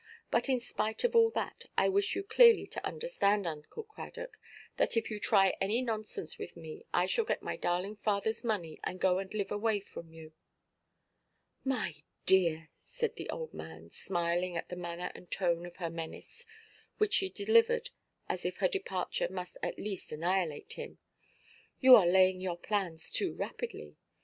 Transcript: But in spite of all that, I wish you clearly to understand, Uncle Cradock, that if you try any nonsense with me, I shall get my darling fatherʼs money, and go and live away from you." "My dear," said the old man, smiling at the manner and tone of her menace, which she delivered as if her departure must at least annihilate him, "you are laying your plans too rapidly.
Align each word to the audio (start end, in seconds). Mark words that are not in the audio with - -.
But 0.31 0.49
in 0.49 0.59
spite 0.59 1.03
of 1.03 1.15
all 1.15 1.29
that, 1.29 1.65
I 1.77 1.87
wish 1.87 2.15
you 2.15 2.23
clearly 2.23 2.65
to 2.65 2.83
understand, 2.83 3.45
Uncle 3.45 3.83
Cradock, 3.83 4.39
that 4.77 4.97
if 4.97 5.11
you 5.11 5.19
try 5.19 5.55
any 5.61 5.83
nonsense 5.83 6.39
with 6.39 6.57
me, 6.57 6.87
I 6.91 7.05
shall 7.05 7.23
get 7.23 7.43
my 7.43 7.55
darling 7.55 7.97
fatherʼs 7.97 8.43
money, 8.43 8.79
and 8.83 8.99
go 8.99 9.19
and 9.19 9.31
live 9.31 9.51
away 9.51 9.79
from 9.79 10.11
you." 10.11 10.33
"My 11.63 11.97
dear," 12.25 12.69
said 12.79 13.15
the 13.15 13.29
old 13.29 13.53
man, 13.53 13.91
smiling 13.91 14.57
at 14.57 14.69
the 14.69 14.75
manner 14.75 15.11
and 15.13 15.29
tone 15.29 15.67
of 15.67 15.75
her 15.75 15.91
menace, 15.91 16.47
which 16.97 17.13
she 17.13 17.29
delivered 17.29 17.91
as 18.27 18.43
if 18.43 18.57
her 18.57 18.67
departure 18.67 19.27
must 19.29 19.59
at 19.61 19.77
least 19.77 20.11
annihilate 20.11 20.73
him, 20.73 20.97
"you 21.79 21.95
are 21.95 22.07
laying 22.07 22.41
your 22.41 22.57
plans 22.57 23.11
too 23.13 23.35
rapidly. 23.35 23.97